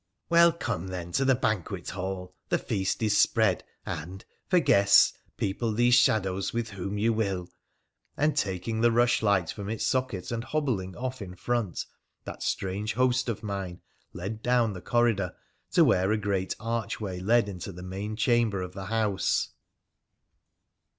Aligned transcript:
'Well, 0.31 0.51
come, 0.51 0.87
then, 0.87 1.11
to 1.11 1.25
the 1.25 1.35
banquet 1.35 1.91
hall— 1.91 2.33
the 2.49 2.57
feast 2.57 3.03
is 3.03 3.15
spread, 3.15 3.63
and, 3.85 4.25
for 4.47 4.59
guests, 4.59 5.13
people 5.37 5.73
these 5.73 5.93
shadows 5.93 6.51
with 6.51 6.71
whom 6.71 6.97
you 6.97 7.13
will!' 7.13 7.49
and, 8.17 8.35
taking 8.35 8.81
the 8.81 8.91
rushlight 8.91 9.51
from 9.51 9.69
its 9.69 9.85
socket 9.85 10.31
and 10.31 10.43
hobbling 10.43 10.95
off 10.97 11.21
in 11.21 11.35
front, 11.35 11.85
that 12.23 12.41
strange 12.41 12.93
host 12.93 13.29
of 13.29 13.43
mind 13.43 13.81
led 14.11 14.41
down 14.41 14.73
the 14.73 14.81
corridor 14.81 15.35
to 15.73 15.83
where 15.83 16.11
a 16.11 16.17
great 16.17 16.55
archway 16.59 17.19
led 17.19 17.47
into 17.47 17.71
the 17.71 17.83
main 17.83 18.15
chamber 18.15 18.63
of 18.63 18.73
the 18.73 18.85
house. 18.85 19.49